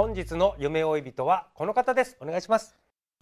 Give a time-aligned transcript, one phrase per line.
[0.00, 2.16] 本日の夢追い人はこの方です。
[2.22, 2.74] お願いします。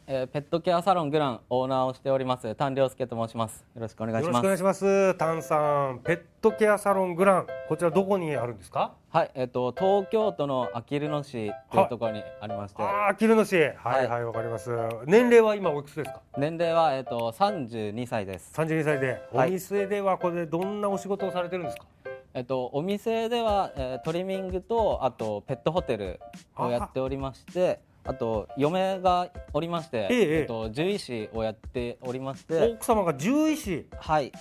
[0.06, 3.64] えーペットケアサロングランオーナーをしております丹良介と申します。
[3.74, 4.44] よろしくお願いします。
[4.44, 5.14] よろしくお願いします。
[5.16, 8.92] タンさんペットケアサロングランこちらどこにあるんですか？
[9.10, 13.56] はいえっ、と東京都のあきる野市というところにありまして、ああキルの市。
[13.56, 14.24] はいはい。
[14.24, 14.70] わ、かります。
[15.06, 16.20] 年齢は今おいくつですか？
[16.38, 18.52] 年齢はえっ、と32歳です。
[18.54, 19.48] 32歳で、はい。
[19.48, 21.84] お店ではこれでどんなお仕事をされてるんですか？
[22.34, 26.20] えっ、とお店では、えートリミングとあとペットホテル
[26.56, 30.42] をやっておりましてあと嫁がおりまして、ええええ。
[30.44, 32.74] っと獣医師をやっておりまして。
[32.74, 33.86] 奥様が獣医師？
[33.98, 34.32] はい。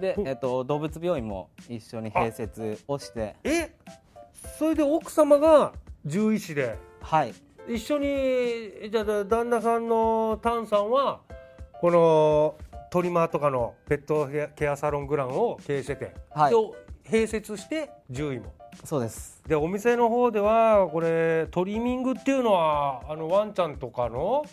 [0.00, 3.36] でおえっ、と動物病院も一緒に併設をして。
[3.44, 3.74] え
[4.58, 5.72] それで奥様が
[6.04, 6.78] 獣医師で？
[7.00, 7.34] はい。
[7.68, 11.20] 一緒にじゃあ旦那さんのタンさんは
[11.80, 12.56] この
[12.90, 16.50] トリマーとかのペットケアサロングランを経営してて、はい。
[16.50, 16.56] で
[17.04, 18.52] 併設して獣医も。
[18.84, 19.42] そうです。
[19.46, 24.44] でお店の方ではこれトリミングっていうのはあのワンちゃんとかの、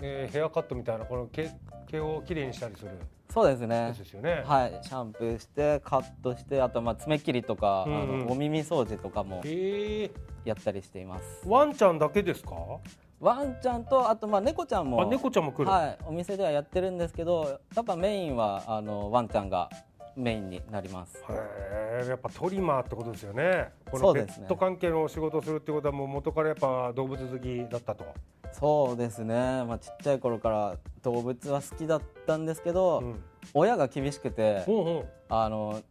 [0.00, 1.50] えーヘアカットみたいなこの毛
[1.90, 2.90] 毛をきれいにしたりする。
[3.30, 4.44] そうですやねつですよね。
[4.46, 8.02] はい、シャンプーしてカットしてあとまあ爪切りとか、うんうん。
[8.02, 10.10] あのお耳掃除とかもえ。
[10.44, 11.24] やったりしています。
[11.44, 12.54] ー、ワンちゃんだけですか？
[13.18, 15.70] ワンちゃんとあとまあ猫ちゃんもあ猫ちゃんも来る。
[15.70, 19.70] はい、お店ではやってるんですけどやっぱメインはあのワンちゃんが
[20.16, 23.70] メインになりますへえやっぱトリマーってことですよね。
[23.90, 28.04] このペそうですねット関係のお仕事をするってことはもう元からやっぱ動物好きだったと。
[28.52, 33.22] そうですね、まあ、ちっちゃい頃から動物は好きだったんですけど、うん。
[33.52, 35.08] 親が厳しくてほうほう。
[35.28, 35.82] あの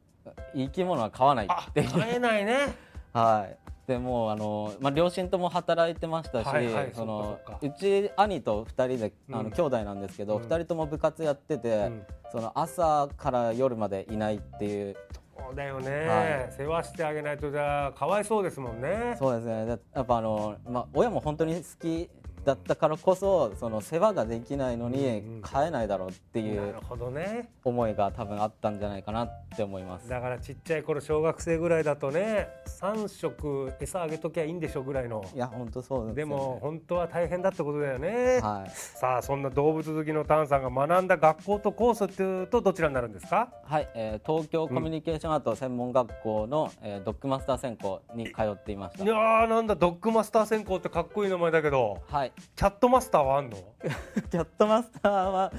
[0.56, 2.74] 生き物は飼わないあっていう買えないね。
[3.12, 3.58] はい。
[3.88, 9.46] でもうあのまあ両親とも働いてましたし、はいはいそのうち兄と二人であうん。
[9.46, 10.44] の兄弟なんですけど、うん。
[10.44, 12.06] 二人とも部活やってて、うん。
[12.32, 14.96] その朝から夜までいないっていう。
[15.38, 19.16] そうだよね、は世話してあげないとじゃあかわいそうですもんね。
[19.20, 19.66] そうですね。
[19.66, 22.10] でやっぱあのまあ親も本当に好き
[22.44, 27.50] だったからこそその世話ができないのにうんうん飼えないだろうっていなうるほどね。
[27.64, 30.10] 思いが多分あったんじゃないかなって思います。
[30.10, 36.26] だからちっちゃい頃小学生ぐらいだとね3食餌あげときゃいいんでしょぐらいのいや本当そうですね。
[36.26, 38.70] も本当は大変だってことだよね、はい。
[38.72, 43.50] さあそんな動物好きのタンさんが学んだ学校とコースっていうとどちらになるんですか？
[43.64, 49.14] はい、えー東京コミュニケーションアート専門学校の、えードッグマスター専攻に通っていましたいや。
[49.14, 53.58] ーなんだドッグマスター専攻ってかっこいい名前だけどはい、キャットマスターはあんの？
[54.32, 55.52] キャットマスターは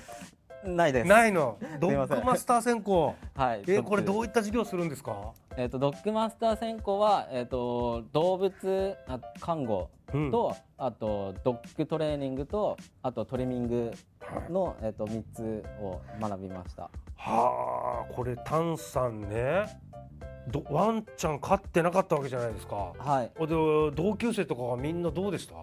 [0.65, 1.09] ないです。
[1.09, 1.59] ないの？
[1.81, 3.15] ドッグマスター専攻。
[3.35, 3.61] はい。
[3.63, 5.33] えーこれどうういった授業するんですか？
[5.57, 10.31] えっ、とドッグマスター専攻はえっ、と動物あ看護うん。
[10.31, 13.93] と、あとドッグトレーニングとあとトリミング
[14.49, 16.91] のえっ、と三つを学びました。
[17.17, 19.67] はあこれタンさんね。
[20.49, 22.93] どワンちゃん飼ってなかったわけじゃないですか。
[22.99, 23.31] はい。
[23.47, 23.47] で
[23.93, 25.55] 同級生とかがみんなどうでした？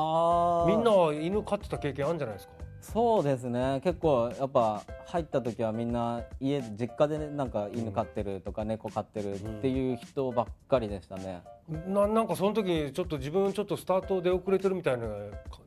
[0.00, 0.68] ああ。
[0.68, 2.52] みんなは犬飼ってた経験あるんじゃないですか？
[2.80, 3.80] そうですね。
[3.82, 11.42] 結構やっぱ入った時はみんな家で実家でねなんか犬飼ってるとか猫飼ってるっていう人ばっかりでしたね、
[11.88, 15.18] ななんかその時にちょっと自分ちょっとスタート出遅れてるみたいな感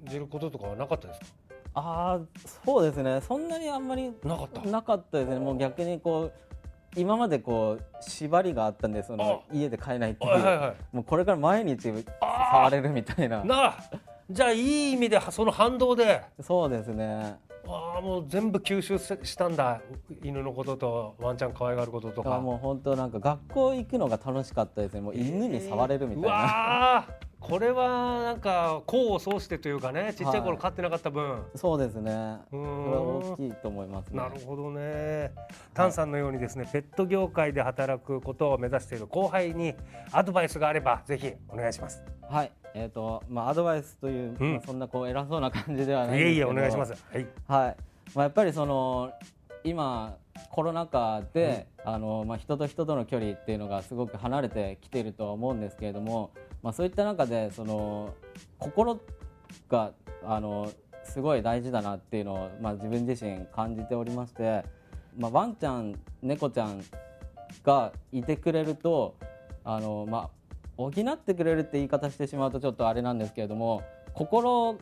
[0.05, 1.25] じることとかはなかったですか？
[1.73, 2.19] ああ
[2.65, 3.19] そうですね。
[3.27, 4.61] そんなにあんまりなかった？
[4.61, 5.39] なかったですね。
[5.39, 6.33] もう逆にこう
[6.95, 11.89] 今までこう縛りがあったんでその家で飼えないっていう、もうこれから毎日
[12.21, 13.43] 触れるみたいな。
[13.43, 13.77] なあ
[14.31, 16.21] じゃあいい意味でその反動で。
[16.41, 17.37] そうですね。
[17.67, 19.81] ああもう全部吸収ししたんだ。
[20.23, 22.35] 犬のこととワンちゃん可愛がることとか。
[22.35, 32.37] あもう本当なんか学校行くのが楽しかったですねもう犬に触れるみたいうな、わーこれはなんか功を奏してというかねちっちゃい頃飼ってなかった分、そうですね。
[32.49, 34.17] それうんは大きいと思いますね。
[34.19, 35.31] なるほどね。
[35.73, 39.75] タンさんのようにですね、ペット業界で働くことを目指している後輩に
[40.13, 42.01] アドバイスがあればぜひお願いします。
[42.21, 42.51] はい。
[42.73, 44.53] えっ、とまあアドバイスという、うん。
[44.53, 46.93] まあそんなこう偉そうな感じではないんいえいえお願いします。
[47.11, 47.27] はい。
[47.49, 47.75] はい、
[48.15, 49.11] まあ、やっぱりその
[49.65, 50.15] 今
[50.51, 56.31] コロナ禍で、あのまあ、人と人との距離っていうのがすごく離れてきているとは思うんですけれども、
[56.63, 58.13] まあ、そういった中でその
[58.59, 58.99] 心
[59.69, 59.91] が
[60.23, 60.71] あの
[61.03, 64.63] すごい大事だなっていうのを、まあ、自分自身感じておりまして、
[65.17, 66.83] まあ、ワンちゃん猫ちゃん
[67.63, 69.15] がいてくれると
[69.63, 70.29] あの、まあ、
[70.77, 73.83] 補ってくれるって言い方してしまうとちょっとあれなんですけれども
[74.13, 74.77] 心を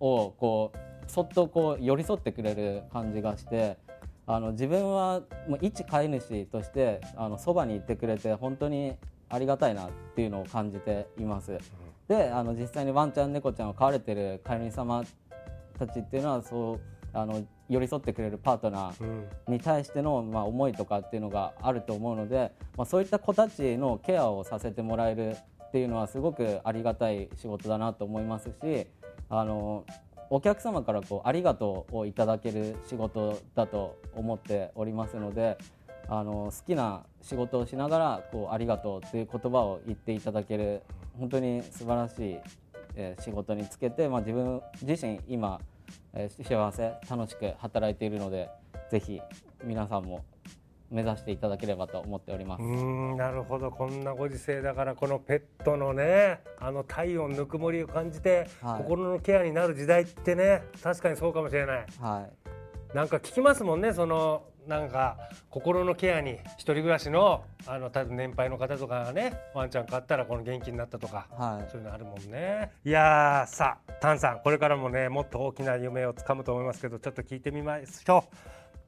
[0.00, 3.76] こうそっとこう寄り添ってくれる感じがして
[4.26, 8.94] あの自分はもう一飼い主としてあのそばにいてくれて本当に
[9.28, 11.58] ありがたいなっていうのを感じています。
[12.08, 15.04] であの実際にワンちゃん猫ちゃんを飼われてる飼い主様
[15.78, 16.80] たちっていうのはそう
[17.12, 19.52] あの寄り添ってくれるパートナーうん。
[19.52, 25.36] に対しての、まあ、思いとかっていうのがあると思うので、まあ、そういった子たちのケアをさせてもらえる
[25.68, 28.86] っていうのはすごくありがたい仕事だなと思いますし
[29.28, 29.84] あの
[30.30, 35.58] お客様からこうありがとうをいただける仕事だと思っておりますので
[36.08, 40.82] あの好きな仕事をしながらこうありがとうっていう言葉を言っていただける
[41.18, 42.38] 本当に素晴らしい、
[42.94, 45.60] えー仕事につけて、まあ、自分自身今、
[46.14, 48.48] えー幸せ楽しく働いているので
[48.90, 49.20] ぜひ
[49.64, 50.24] 皆さんも
[50.90, 52.62] 目指していただければと思っております。
[52.62, 53.70] うーんなるほど。
[53.70, 58.82] こんなご時世だからこのペットのねあの体温ぬくもりを感じて、はい。
[58.84, 61.86] 心のケアになる時代ってね確かにそうかもしれない。
[62.00, 62.26] は
[62.94, 62.96] い。
[62.96, 65.16] なんか聞きますもんねそのなんか
[65.48, 72.70] 心のケアに一人暮らしのあの多分年配の方とかがねワンちゃん飼ったらこの元気になったとかはいそういうのあるもんね。
[72.84, 78.36] いやーさあタンさんこれからもねもっと大きな夢をつかむと思いますけどちょっと聞いてみましょう。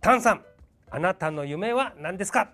[0.02, 0.44] タンさん
[0.90, 2.50] あなたの夢は何ですか？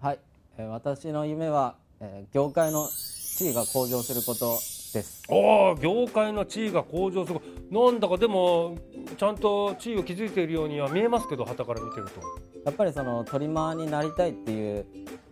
[0.00, 0.18] はい、
[0.56, 4.54] えー私の夢は、えー業界の地位が向上すること
[4.94, 5.22] です。
[5.28, 7.40] おー業界の地位が向上する
[7.70, 8.78] なんだかでも
[9.18, 12.20] ちゃんと地位を築いているようには見えますけど旗から見てると。
[12.64, 14.86] やっぱりそのトリマーになりたいっていう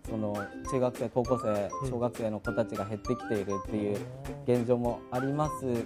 [0.08, 0.34] その
[0.70, 1.90] 中学生高校生うん。
[1.90, 3.98] 小学生の子たちが減ってきているっていう
[4.46, 5.80] 現状もありますし、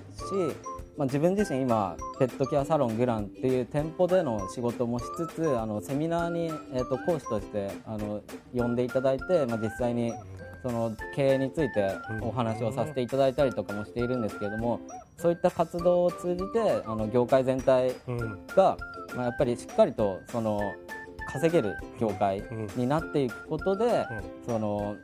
[0.96, 8.22] まあ、自分自身今ペットケアサロングランっていう店舗での仕事もしつつあのセミナーに、えー、と講師としてあの
[8.54, 10.12] 呼んでいただいて、まあ、実際に
[10.62, 14.80] その経営についてお話をさせていただいたりとかもしているんですけれども
[15.16, 18.46] そういった活動を通じてあの業界全体うん。
[18.46, 18.76] が、
[19.16, 20.72] まあ、やっぱりしっかりとその
[21.32, 22.66] 稼げる業界うん。
[22.76, 24.06] になっていくことで、
[24.46, 24.96] その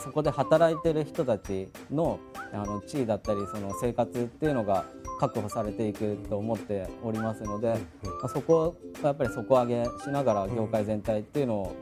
[0.00, 2.20] そこで働いてる人たちの
[2.52, 4.84] あの地位だったりその生活っていうのが
[5.20, 11.76] 確保されていくと思っておりますので、まあ、そこをやっぱり底上げしながら業界全体っていうのを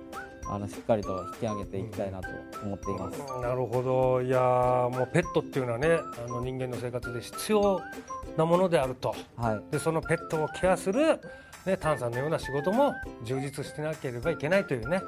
[0.48, 2.28] あのしっかりと引き上げていきたいなと
[2.64, 3.18] 思っています。
[3.42, 4.22] なるほど。
[4.22, 7.80] いやーもうペットっていうのはねあの人間の生活で必要
[8.36, 9.14] なものであると。
[9.36, 9.72] はい。
[9.72, 11.20] でそのペットをケアする、
[11.66, 15.02] ね、タンさんのような仕事も充実してなければいけないというね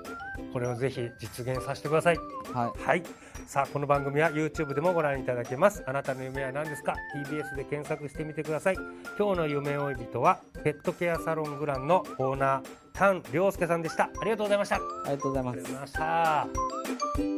[0.53, 2.17] これをぜひ実現させてください。
[2.53, 2.83] はい。
[2.83, 3.03] はい。
[3.47, 5.83] さあこの番組は YouTube でもご覧いただけます。
[5.87, 8.77] あなたの夢は何ですか？TBS で検索してみてください。
[9.19, 12.63] 今日の夢追い人はペットケアサロングランのオーナー
[12.93, 14.05] タン良介さんでした。
[14.05, 14.77] ありがとうございました。
[14.77, 15.57] あありがとうございます。
[15.59, 17.38] りがとうございました